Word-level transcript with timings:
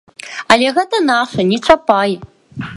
Але 0.55 0.71
гэта 0.77 1.03
наша, 1.11 1.47
не 1.53 1.59
чапай! 1.71 2.11